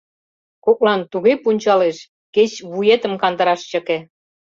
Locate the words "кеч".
2.35-2.51